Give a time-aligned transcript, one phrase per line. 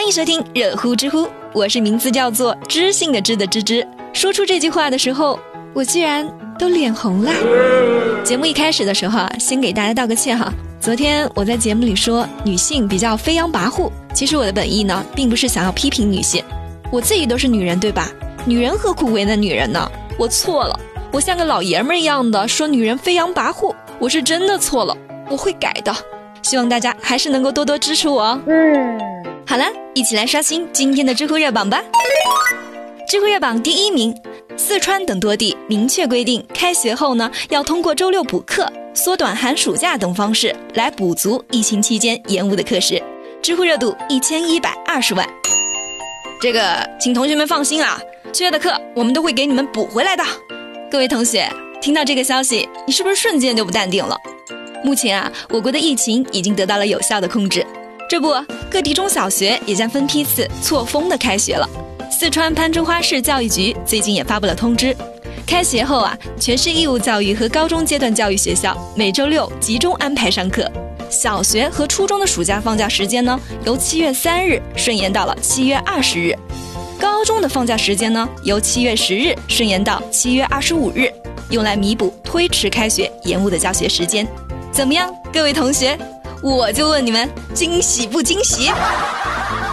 [0.00, 3.86] 欢迎收听热乎知乎，我是名字叫做知性的知的知知。
[4.14, 5.38] 说出这句话的时候，
[5.74, 6.26] 我居然
[6.58, 7.30] 都脸红了。
[8.24, 10.50] 节目一开始的时候啊，先给大家道个歉哈。
[10.80, 16.42] 昨天我在节目里说女性比较飞扬跋扈，其实我的本意呢，并不是想要批评女性。
[16.90, 18.10] 我自己都是女人对吧？
[18.46, 19.86] 女人何苦为难女人呢？
[20.18, 20.80] 我错了，
[21.12, 24.96] 我像个老爷们儿一样的说女人飞扬跋扈，我是真的错了，
[25.28, 25.94] 我会改的。
[26.40, 28.40] 希望大家还是能够多多支持我哦。
[28.46, 29.19] 嗯。
[29.50, 29.64] 好了，
[29.94, 31.82] 一起来刷新今天的知乎热榜吧。
[33.08, 34.16] 知乎热榜第一名，
[34.56, 43.02] 四川等多地明确规定，开学后呢要通过周六补课、缩短寒暑假等方式来补足疫情期间延误的课时。
[43.42, 45.28] 知乎热度一千一百二十万。
[46.40, 48.00] 这个，请同学们放心啊，
[48.32, 50.22] 缺的课我们都会给你们补回来的。
[50.88, 54.16] 各位同学，听到这个消息，你是不是瞬间就不淡定了？
[54.84, 57.66] 目前啊，我国的疫情已经得到了有效的控制。
[58.10, 58.34] 这不，
[58.68, 61.64] 各地中小学也将分批次错峰的开学了。
[62.10, 64.96] 四川攀枝花市教育局最近也发布了通知，
[65.46, 70.68] 开学后啊，全市义务教育和高中阶段教育学校每周六集中安排上课。
[71.08, 76.34] 小学和初中的暑假放假时间呢，由七月三日顺延到了七月二十日；
[76.98, 81.08] 高中的放假时间呢，由七月十日顺延到七月二十五日，
[81.50, 84.26] 用来弥补推迟开学延误的教学时间。
[84.72, 85.96] 怎么样，各位同学？
[86.42, 88.70] 我就问你们，惊喜不惊喜？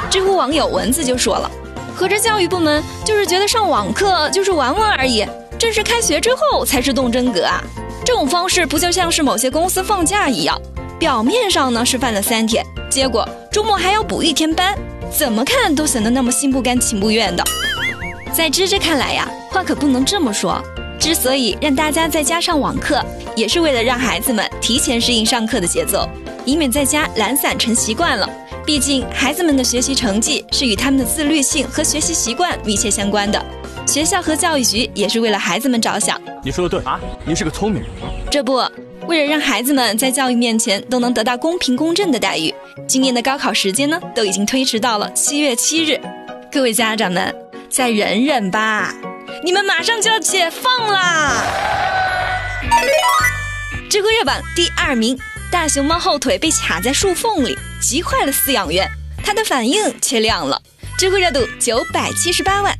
[0.10, 1.50] 知乎网友文字就说了，
[1.96, 5.26] 合着教育部门就是觉得上网课就是玩玩而已，
[5.58, 7.64] 正式开学之后才是动真格啊！
[8.04, 10.60] 这种方式不就像是某些公司放假一样，
[11.00, 14.78] 表面上呢是放了三天，结果周末还要补一天班，
[15.10, 17.42] 怎么看都显得那么心不甘情不愿的。
[18.34, 20.62] 在芝芝看来呀，话可不能这么说。
[21.00, 23.02] 之所以让大家在家上网课，
[23.36, 26.10] 也是为了让孩子们提前适应上课的节奏。
[26.48, 28.28] 以免在家懒散成习惯了。
[28.66, 33.45] 毕竟孩子们的学习成绩是与他们的自律性和学习习惯密切相关的。
[33.86, 36.20] 学校和教育局也是为了孩子们着想。
[36.44, 37.89] 你说的对啊，您是个聪明人。
[38.30, 38.61] 这不，
[39.08, 42.54] 为了让孩子们在教育面前都能得到公平公正的待遇，
[42.88, 45.99] 今年的高考时间呢，都已经推迟到了七月七日。
[46.52, 47.33] 各位家长们，
[47.70, 48.93] 再忍忍吧，
[49.43, 51.43] 你们马上就要解放啦！
[53.89, 55.17] 知乎热榜第二名。
[55.50, 58.90] 大熊猫后腿被卡在树缝里，急坏了饲养员，
[59.24, 60.62] 它的反应却亮了。
[60.98, 62.78] 知乎热度九百七十八万。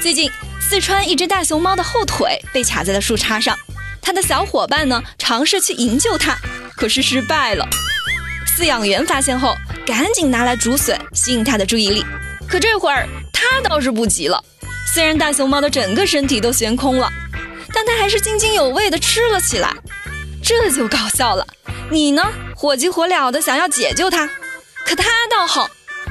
[0.00, 0.30] 最近，
[0.60, 3.58] 四川一只大熊猫的后腿被卡在了树杈上，
[4.02, 6.36] 它的小伙伴呢尝试去营救它，
[6.76, 7.66] 可是失败了。
[8.46, 12.04] 饲养员发现后，赶紧拿来竹笋吸引它的注意力。
[12.46, 14.42] 可这会儿它倒是不急了，
[14.92, 17.10] 虽然大熊猫的整个身体都悬空了，
[17.72, 19.74] 但它还是津津有味地吃了起来。
[20.42, 21.46] 这就搞笑了。
[21.90, 22.22] 你呢，
[22.54, 24.28] 火急火燎的想要解救他，
[24.86, 25.68] 可他倒好，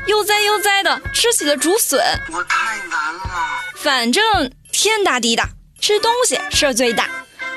[0.08, 2.00] 悠哉悠哉的吃起了竹笋。
[2.34, 3.22] 我太难了。
[3.76, 5.48] 反正天大地大，
[5.80, 7.08] 吃东西事儿最大。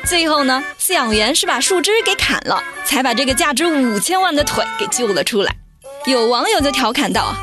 [0.04, 5.52] 最后呢，饲养员是把树枝给砍了，才把这个价值五千万的腿给救了出来。
[6.06, 7.34] 有网友就调侃道：“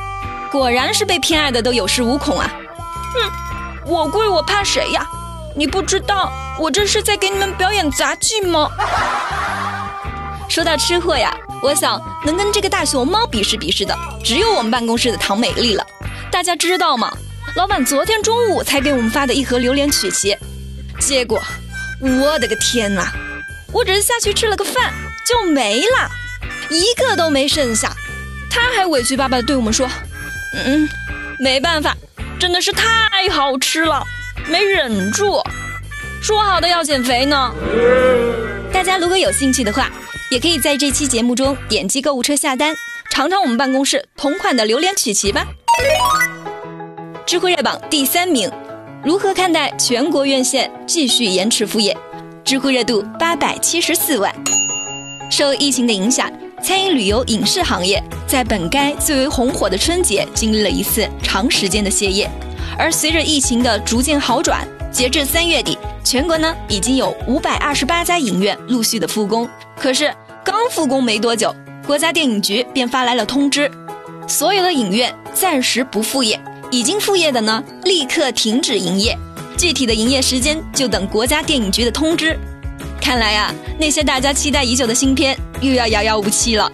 [0.49, 2.49] 果然是被偏爱的都有恃无恐啊！”
[3.13, 3.31] 哼，
[3.85, 5.05] 我贵我怕谁呀？
[5.57, 8.69] 你不知道我这是在给你们表演杂技吗？
[10.49, 15.85] 说到吃货呀，我想能跟这个大熊猫比试比试的，只有我们办公室的唐美丽了。
[16.31, 17.15] 大家知道吗？
[17.55, 20.35] 老板昨天中午才给我们发的一盒榴莲曲奇，
[20.99, 21.39] 结果
[22.01, 23.05] 我的个天呐！
[23.71, 24.91] 我只是下去吃了个饭
[25.25, 26.09] 就没了，
[26.69, 27.95] 一个都没剩下。
[28.49, 29.87] 他还委屈巴巴的对我们说
[30.65, 30.89] ：“嗯，
[31.39, 31.95] 没办法，
[32.39, 34.03] 真的是太好吃了，
[34.47, 35.39] 没忍住。
[36.21, 37.53] 说好的要减肥呢。”
[38.73, 39.91] 大家如果有兴趣的话。
[40.29, 42.75] 也可以在这期节目中点击购物车下单，
[43.09, 45.47] 尝尝我们办公室同款的榴莲曲奇吧。
[47.25, 48.51] 知乎热榜第三名，
[49.03, 51.97] 如何看待全国院线继续延迟复业？
[52.43, 54.31] 知乎热度八百七十四万。
[55.31, 56.31] 受疫情的影响，
[56.61, 62.29] 餐饮、旅游、影视行业在本该最为红火的春节经历了一次长时间的歇业。
[62.77, 69.49] 而随着疫情的逐渐好转，截至三月底，全国呢已经有五百二十八家影院陆续的复工。
[69.75, 70.13] 可是
[70.43, 71.53] 刚复工没多久，
[71.85, 73.69] 国家电影局便发来了通知，
[74.27, 76.39] 所有的影院暂时不复业，
[76.71, 79.17] 已经复业的呢立刻停止营业，
[79.57, 82.37] 具体的营业时间就等国家电影局的通知。
[83.01, 86.71] 看来啊，那些大家期待已久的新片又要遥遥无期了。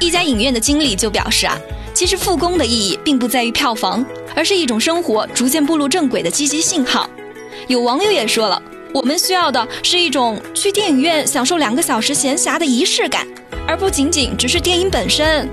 [0.00, 1.58] 一家影院的经理就表示啊，
[1.94, 4.04] 其实复工的意义并不在于票房，
[4.34, 7.08] 而是一种生活逐渐步入正轨的积极信号。
[7.66, 8.60] 有网友也说了。
[8.94, 13.26] 我们需要的是一种去电影院享受两个小时闲暇的仪式感，
[13.66, 15.48] 而不仅仅只是电影本身。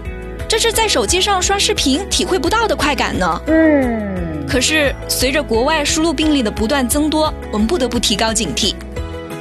[0.48, 3.42] 这是在手机上刷视频体会不到的快感呢。
[3.48, 4.46] 嗯。
[4.48, 8.76] 可是随着国外输入病例的不断增多，我们不得不提高警惕。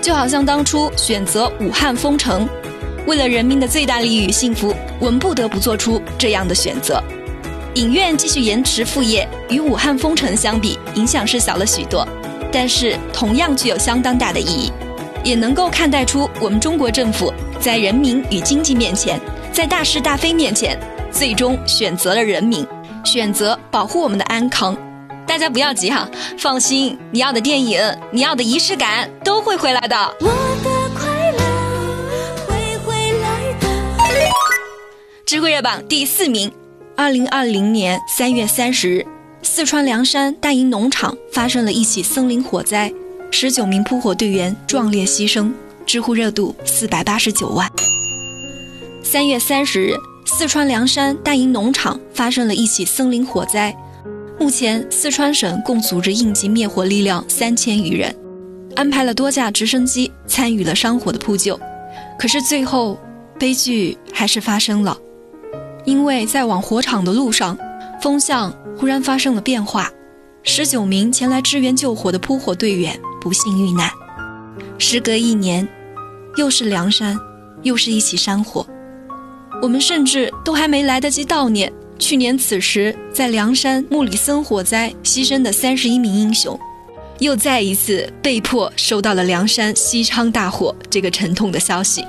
[0.01, 2.49] 就好像当初选择武汉封城，
[3.07, 7.03] 为了人民的最大利益与幸福，我们不得不做出这样的选择。
[7.75, 12.07] 影院继续延迟复业，与武汉封城相比，影响是小了许多，
[12.53, 14.73] 但是同样具有相当大的意义，
[15.23, 19.21] 也能够看待出我们中国政府在人民与经济面前，
[19.53, 20.79] 在大是大非面前。
[21.13, 22.65] 最终选择了人民，
[23.05, 24.77] 选择保护我们的安康。
[25.27, 26.09] 大家不要急哈，
[26.39, 27.81] 放心，你要的电影，
[28.13, 29.97] 你要的仪式感都会回来的。
[30.21, 31.39] 我的快乐
[32.47, 33.69] 会回来的。
[35.27, 36.53] 智慧热榜第四名，
[36.97, 39.07] 二零二零年三月三十日，
[39.43, 42.93] 四川凉山大营农场发生了一起森林火灾，
[43.31, 45.51] 十九名扑火队员壮烈牺牲，
[45.87, 47.71] 知乎热度四百八十九万。
[49.03, 49.95] 三月三十日。
[50.27, 53.75] 四川凉山大营农场发生了一起森林火灾，
[54.39, 58.15] 目前四川省共组织应急灭火力量三千余人，
[58.77, 61.59] 安排了多架直升机参与了山火的扑救。
[62.19, 62.97] 可是最后，
[63.41, 64.97] 悲剧还是发生了，
[65.85, 67.59] 因为在往火场的路上，
[68.01, 69.91] 风向忽然发生了变化，
[70.43, 73.91] 十九名前来支援救火的扑火队员不幸遇难。
[74.79, 75.69] 时隔一年，
[76.37, 77.19] 又是凉山，
[77.63, 78.67] 又是一起山火。
[79.61, 86.59] 我们甚至都还没来得及悼念去年此时在凉山木里森火灾牺牲的三十一名英雄，
[87.19, 92.03] 又再一次被迫收到了凉山西昌大火这个沉痛的消息。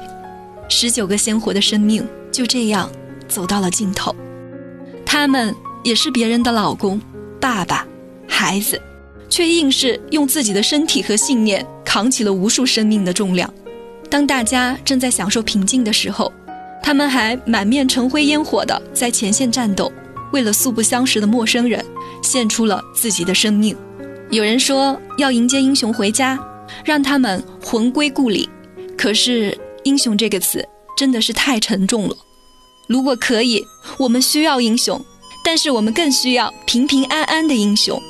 [0.69, 2.89] 十九个鲜活的生命就这样
[3.27, 4.15] 走到了尽头，
[5.05, 6.99] 他们也是别人的老公、
[7.39, 7.85] 爸爸、
[8.27, 8.81] 孩子，
[9.29, 13.51] 却硬是用自己的身体和信念扛起了无数生命的重量。
[14.09, 16.31] 当大家正在享受平静的时候。
[16.83, 19.89] 他们还满面尘灰烟火的在前线战斗，
[20.33, 21.85] 为了素不相识的陌生人，
[22.23, 23.77] 献出了自己的生命。
[24.31, 26.39] 有人说要迎接英雄回家，
[26.83, 28.49] 让他们魂归故里。
[28.97, 29.55] 可是
[29.85, 30.67] “英雄”这个词
[30.97, 32.15] 真的是太沉重了。
[32.89, 33.63] 如果可以，
[33.99, 34.99] 我们需要英雄，
[35.43, 38.01] 但是我们更需要平平安安的英雄。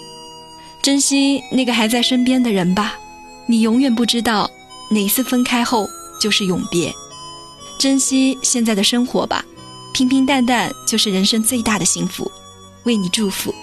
[0.82, 2.98] 珍惜那个还在身边的人吧，
[3.46, 4.50] 你永远不知道
[4.90, 5.88] 哪次分开后
[6.20, 6.92] 就是永别。
[7.78, 9.46] 珍惜现在的生活吧，
[9.94, 12.32] 平平淡淡就是人生最大的幸福。
[12.84, 13.54] 为你祝福。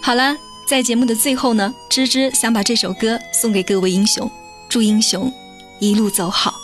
[0.00, 0.36] 好了，
[0.68, 4.28] 在节目的最后呢，芝芝想把这首歌送给各位英雄，
[4.68, 5.32] 祝英雄
[5.78, 6.63] 一路走好。